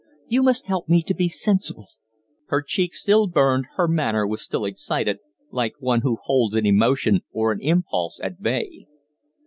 You 0.27 0.41
must 0.41 0.65
help 0.65 0.89
me 0.89 1.03
to 1.03 1.13
be 1.13 1.27
sensible." 1.27 1.85
Her 2.47 2.63
cheeks 2.63 2.99
still 2.99 3.27
burned, 3.27 3.65
her 3.75 3.87
manner 3.87 4.25
was 4.25 4.41
still 4.41 4.65
excited, 4.65 5.19
like 5.51 5.73
one 5.79 6.01
who 6.01 6.17
holds 6.23 6.55
an 6.55 6.65
emotion 6.65 7.21
or 7.31 7.51
an 7.51 7.59
impulse 7.61 8.19
at 8.19 8.41
bay. 8.41 8.87